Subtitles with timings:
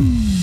[0.00, 0.39] Mm.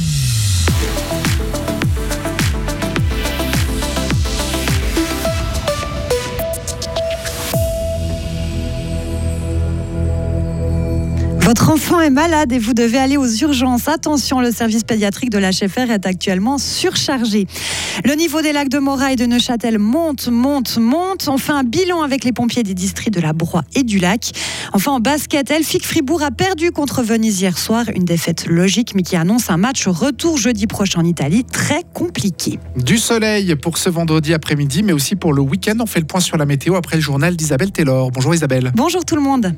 [11.48, 13.88] Votre enfant est malade et vous devez aller aux urgences.
[13.88, 17.48] Attention, le service pédiatrique de l'HFR est actuellement surchargé.
[18.04, 21.30] Le niveau des lacs de Morat et de Neuchâtel monte, monte, monte.
[21.30, 24.32] On fait un bilan avec les pompiers des districts de la Broye et du Lac.
[24.74, 27.86] Enfin, en basket, Elfic Fribourg a perdu contre Venise hier soir.
[27.96, 32.60] Une défaite logique, mais qui annonce un match retour jeudi prochain en Italie très compliqué.
[32.76, 35.78] Du soleil pour ce vendredi après-midi, mais aussi pour le week-end.
[35.80, 38.12] On fait le point sur la météo après le journal d'Isabelle Taylor.
[38.12, 38.74] Bonjour Isabelle.
[38.76, 39.56] Bonjour tout le monde.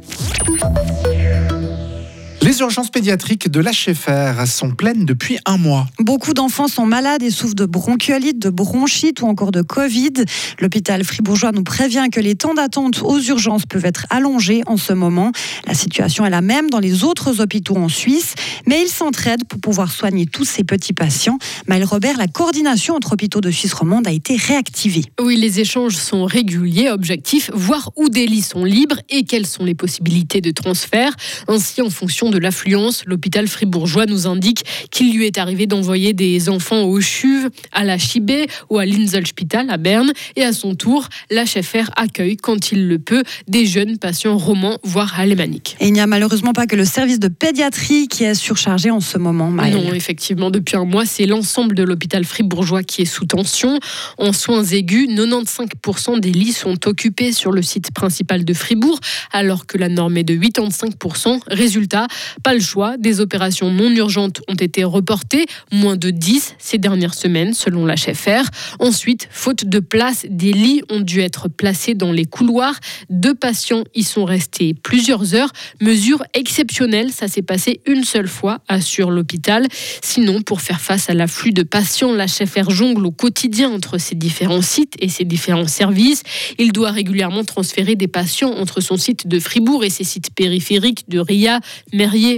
[2.50, 5.86] Les urgences pédiatriques de l'HFR sont pleines depuis un mois.
[6.00, 10.26] Beaucoup d'enfants sont malades et souffrent de bronchiolite, de bronchite ou encore de Covid.
[10.58, 14.94] L'hôpital fribourgeois nous prévient que les temps d'attente aux urgences peuvent être allongés en ce
[14.94, 15.32] moment.
[15.68, 18.34] La situation est la même dans les autres hôpitaux en Suisse,
[18.66, 21.38] mais ils s'entraident pour pouvoir soigner tous ces petits patients.
[21.68, 25.06] Maël Robert, la coordination entre hôpitaux de Suisse romande a été réactivée.
[25.22, 29.66] Oui, les échanges sont réguliers, objectifs, voir où des lits sont libres et quelles sont
[29.66, 31.16] les possibilités de transfert.
[31.48, 36.50] Ainsi, en fonction de l'affluence, l'hôpital fribourgeois nous indique qu'il lui est arrivé d'envoyer des
[36.50, 40.12] enfants au CHUV, à la Chibé ou à l'Inselspital à Berne.
[40.36, 45.20] Et à son tour, l'HFR accueille, quand il le peut, des jeunes patients romans, voire
[45.20, 45.78] alémaniques.
[45.80, 49.02] Et il n'y a malheureusement pas que le service de pédiatrie qui est surchargé en
[49.02, 49.74] ce moment, Maëlle.
[49.74, 53.80] Non, effectivement, depuis un mois, c'est l'ensemble de l'hôpital fribourgeois qui est sous tension.
[54.18, 59.00] En soins aigus, 95% des lits sont occupés sur le site principal de Fribourg,
[59.32, 61.40] alors que la norme est de 85%.
[61.48, 62.08] Résultat,
[62.44, 67.14] pas le choix, des opérations non urgentes ont été reportées, moins de 10 ces dernières
[67.14, 68.50] semaines selon la l'HFR.
[68.80, 72.80] Ensuite, faute de place, des lits ont dû être placés dans les couloirs.
[73.10, 75.52] Deux patients y sont restés plusieurs heures.
[75.82, 79.68] Mesure exceptionnelle, ça s'est passé une seule fois, assure l'hôpital.
[80.02, 84.16] Sinon, pour faire face à l'afflux de patients, la l'HFR jongle au quotidien entre ses
[84.16, 86.24] différents sites et ses différents services.
[86.58, 91.10] Il doit régulièrement transférer des patients entre son site de Fribourg et ses sites périphériques
[91.10, 91.60] de Ria,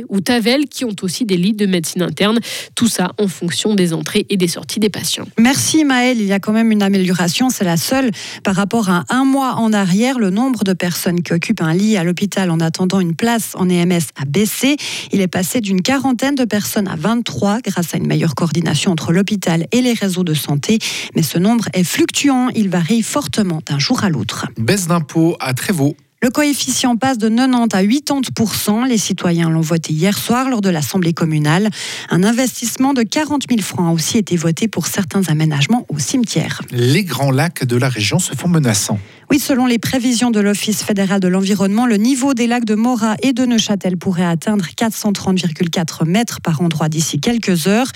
[0.09, 2.39] Ou Tavel, qui ont aussi des lits de médecine interne.
[2.75, 5.25] Tout ça en fonction des entrées et des sorties des patients.
[5.37, 8.11] Merci Maëlle, il y a quand même une amélioration, c'est la seule
[8.43, 10.19] par rapport à un mois en arrière.
[10.19, 13.69] Le nombre de personnes qui occupent un lit à l'hôpital en attendant une place en
[13.69, 14.77] EMS a baissé.
[15.11, 19.11] Il est passé d'une quarantaine de personnes à 23 grâce à une meilleure coordination entre
[19.11, 20.79] l'hôpital et les réseaux de santé.
[21.15, 24.47] Mais ce nombre est fluctuant, il varie fortement d'un jour à l'autre.
[24.57, 25.95] Baisse d'impôts à Trévaux.
[26.23, 30.69] Le coefficient passe de 90 à 80% Les citoyens l'ont voté hier soir lors de
[30.69, 31.69] l'Assemblée communale.
[32.11, 36.61] Un investissement de 40 000 francs a aussi été voté pour certains aménagements au cimetière.
[36.69, 38.99] Les grands lacs de la région se font menaçants.
[39.31, 43.15] Oui, selon les prévisions de l'Office fédéral de l'environnement, le niveau des lacs de Morat
[43.21, 47.87] et de Neuchâtel pourrait atteindre 430,4 mètres par endroit d'ici quelques heures.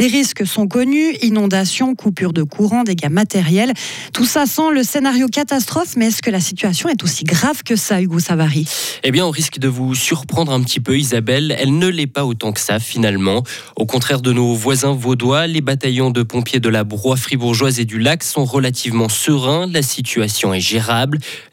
[0.00, 3.72] Les risques sont connus inondations, coupures de courant, dégâts matériels.
[4.12, 7.76] Tout ça sent le scénario catastrophe, mais est-ce que la situation est aussi grave que
[7.76, 8.66] ça, Hugo Savary?
[9.04, 11.54] Eh bien, on risque de vous surprendre un petit peu, Isabelle.
[11.56, 13.44] Elle ne l'est pas autant que ça, finalement.
[13.76, 17.84] Au contraire de nos voisins vaudois, les bataillons de pompiers de la Broye fribourgeoise et
[17.84, 19.68] du lac sont relativement sereins.
[19.70, 20.79] La situation est gérée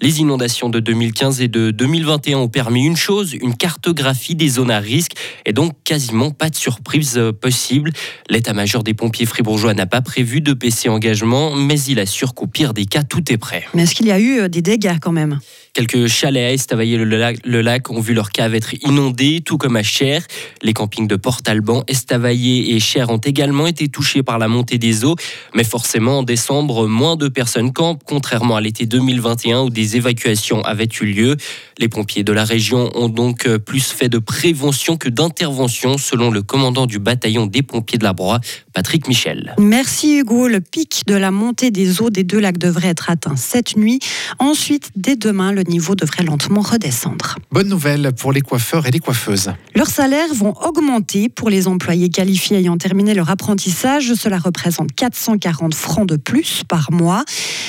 [0.01, 4.71] les inondations de 2015 et de 2021 ont permis une chose, une cartographie des zones
[4.71, 5.13] à risque
[5.45, 7.91] et donc quasiment pas de surprise euh, possible.
[8.29, 12.73] L'état-major des pompiers fribourgeois n'a pas prévu de PC engagement, mais il assure qu'au pire
[12.73, 13.65] des cas, tout est prêt.
[13.73, 15.39] Mais est-ce qu'il y a eu euh, des dégâts quand même?
[15.77, 19.83] Quelques chalets à Estavayer-le-Lac le lac ont vu leur cave être inondée, tout comme à
[19.83, 20.25] Cher.
[20.63, 25.05] Les campings de Port-Alban, Estavayer et Cher ont également été touchés par la montée des
[25.05, 25.15] eaux.
[25.53, 30.63] Mais forcément, en décembre, moins de personnes campent, contrairement à l'été 2021 où des évacuations
[30.63, 31.37] avaient eu lieu.
[31.77, 36.41] Les pompiers de la région ont donc plus fait de prévention que d'intervention, selon le
[36.41, 38.39] commandant du bataillon des pompiers de la Broye,
[38.73, 39.53] Patrick Michel.
[39.59, 40.47] Merci Hugo.
[40.47, 43.99] Le pic de la montée des eaux des deux lacs devrait être atteint cette nuit.
[44.39, 47.37] Ensuite, dès demain, le niveau devrait lentement redescendre.
[47.51, 49.51] Bonne nouvelle pour les coiffeurs et les coiffeuses.
[49.75, 54.13] Leurs salaires vont augmenter pour les employés qualifiés ayant terminé leur apprentissage.
[54.13, 57.23] Cela représente 440 francs de plus par mois.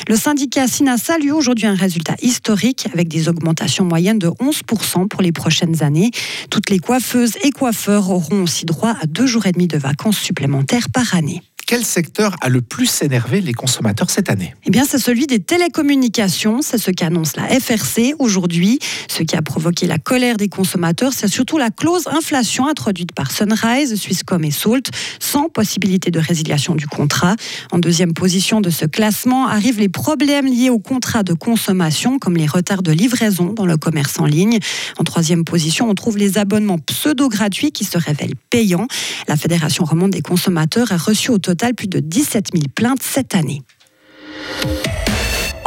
[0.08, 5.22] Le syndicat SINA salue aujourd'hui un résultat historique avec des augmentations moyennes de 11% pour
[5.22, 6.10] les prochaines années.
[6.50, 10.18] Toutes les coiffeuses et coiffeurs auront aussi droit à deux jours et demi de vacances
[10.18, 11.42] supplémentaires par année.
[11.68, 14.54] Quel secteur a le plus énervé les consommateurs cette année?
[14.64, 16.62] Eh bien, c'est celui des télécommunications.
[16.62, 18.78] C'est ce qu'annonce la FRC aujourd'hui.
[19.06, 23.30] Ce qui a provoqué la colère des consommateurs, c'est surtout la clause inflation introduite par
[23.30, 27.36] Sunrise, Swisscom et Salt, sans possibilité de résiliation du contrat.
[27.70, 32.38] En deuxième position de ce classement arrivent les problèmes liés au contrat de consommation, comme
[32.38, 34.58] les retards de livraison dans le commerce en ligne.
[34.96, 38.86] En troisième position, on trouve les abonnements pseudo-gratuits qui se révèlent payants.
[39.26, 43.34] La Fédération romande des consommateurs a reçu au total plus de 17 000 plaintes cette
[43.34, 43.62] année.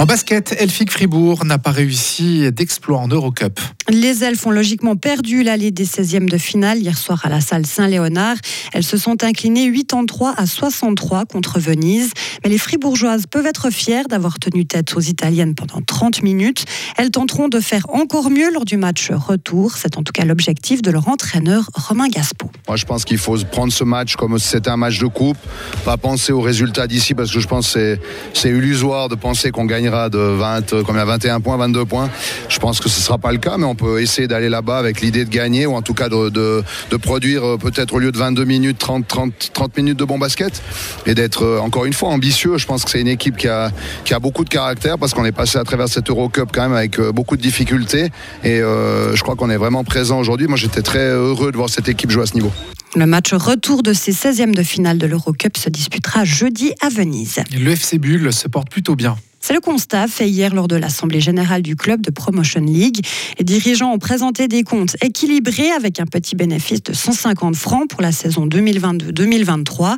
[0.02, 3.60] En basket, Elfic Fribourg n'a pas réussi d'exploit en Eurocup.
[3.88, 7.68] Les Elfes ont logiquement perdu l'allée des 16e de finale hier soir à la salle
[7.68, 8.38] Saint-Léonard.
[8.74, 12.10] Elles se sont inclinées 83 à 63 contre Venise.
[12.44, 16.66] Mais les Fribourgeoises peuvent être fières d'avoir tenu tête aux Italiennes pendant 30 minutes.
[16.98, 19.78] Elles tenteront de faire encore mieux lors du match retour.
[19.78, 22.50] C'est en tout cas l'objectif de leur entraîneur Romain Gaspo.
[22.68, 25.38] Moi, je pense qu'il faut prendre ce match comme si c'était un match de coupe,
[25.86, 28.00] pas penser aux résultats d'ici parce que je pense que
[28.34, 32.10] c'est illusoire de penser qu'on gagnera de 20, combien, 21 points, 22 points.
[32.50, 34.78] Je pense que ce ne sera pas le cas, mais on peut essayer d'aller là-bas
[34.78, 38.12] avec l'idée de gagner ou en tout cas de, de, produire euh, peut-être au lieu
[38.12, 40.62] de 22 minutes, 30, 30, 30 minutes de bon basket
[41.06, 42.58] et d'être euh, encore une fois ambitieux.
[42.58, 43.72] Je pense que c'est une équipe qui a,
[44.06, 46.74] qui a beaucoup de caractère parce qu'on est passé à travers cette Eurocup quand même
[46.74, 48.10] avec euh, beaucoup de difficultés
[48.44, 50.48] et je crois qu'on est vraiment présent aujourd'hui.
[50.48, 52.52] Moi j'étais très heureux de voir cette équipe jouer à ce niveau.
[52.96, 57.40] Le match retour de ces 16e de finale de l'Eurocup se disputera jeudi à Venise.
[57.58, 59.16] Le FC Bulle se porte plutôt bien.
[59.44, 63.04] C'est le constat fait hier lors de l'Assemblée générale du club de Promotion League.
[63.40, 68.04] Les dirigeants ont présenté des comptes équilibrés avec un petit bénéfice de 150 francs pour
[68.04, 69.96] la saison 2022-2023.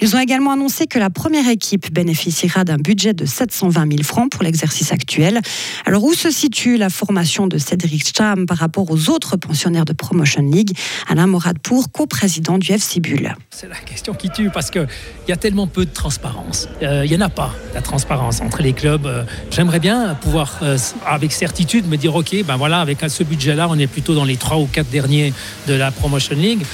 [0.00, 4.30] Ils ont également annoncé que la première équipe bénéficiera d'un budget de 720 000 francs
[4.30, 5.42] pour l'exercice actuel.
[5.84, 9.92] Alors où se situe la formation de Cédric Cham par rapport aux autres pensionnaires de
[9.92, 10.72] Promotion League?
[11.06, 13.34] Alain Moradpour, co-président du FC Bull.
[13.50, 14.88] C'est la question qui tue parce qu'il
[15.28, 16.66] y a tellement peu de transparence.
[16.82, 20.58] Euh, il n'y en a pas, la transparence entre les clubs euh, j'aimerais bien pouvoir,
[20.62, 24.24] euh, avec certitude, me dire ok, ben voilà, avec ce budget-là, on est plutôt dans
[24.24, 25.32] les trois ou quatre derniers
[25.66, 26.64] de la Promotion League.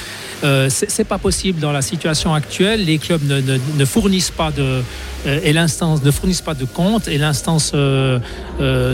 [0.43, 2.83] Euh, c'est pas possible dans la situation actuelle.
[2.85, 4.81] Les clubs ne, fournissent pas de
[5.25, 7.73] et l'instance ne fournissent pas de comptes et l'instance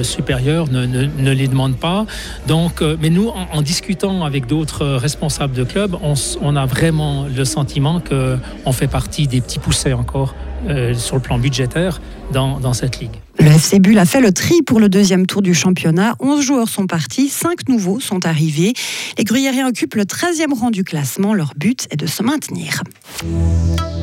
[0.04, 2.06] supérieure ne, les demande pas.
[2.48, 7.46] Donc, mais nous, en, discutant avec d'autres responsables de clubs, on, on, a vraiment le
[7.46, 10.36] sentiment que on fait partie des petits poussés encore
[10.68, 12.02] euh, sur le plan budgétaire
[12.34, 13.16] dans, cette ligue.
[13.40, 16.16] Le FC Bull a fait le tri pour le deuxième tour du championnat.
[16.20, 18.74] 11 joueurs sont partis, 5 nouveaux sont arrivés.
[19.18, 21.34] Les Gruyériens occupent le 13e rang du classement.
[21.34, 22.84] Leur but est de se maintenir.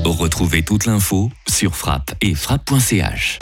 [0.04, 3.38] Retrouvez toute l'info sur frappe et frappe.ch.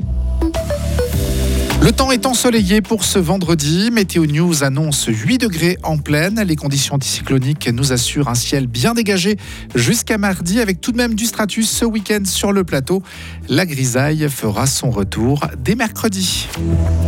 [1.84, 3.90] Le temps est ensoleillé pour ce vendredi.
[3.92, 6.40] Météo News annonce 8 degrés en pleine.
[6.40, 9.36] Les conditions anticycloniques nous assurent un ciel bien dégagé
[9.74, 13.02] jusqu'à mardi avec tout de même du stratus ce week-end sur le plateau.
[13.50, 16.48] La grisaille fera son retour dès mercredi.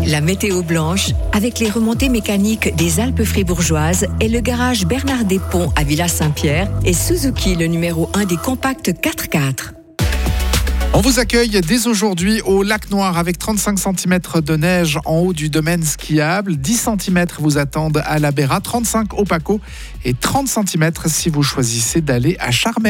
[0.07, 5.73] La météo blanche avec les remontées mécaniques des Alpes fribourgeoises et le garage Bernard Ponts
[5.75, 9.86] à Villa Saint-Pierre et Suzuki le numéro 1 des compacts 4x4.
[10.93, 15.33] On vous accueille dès aujourd'hui au lac Noir avec 35 cm de neige en haut
[15.33, 16.57] du domaine skiable.
[16.57, 19.61] 10 cm vous attendent à la Béra, 35 au Paco
[20.05, 22.85] et 30 cm si vous choisissez d'aller à Charmey.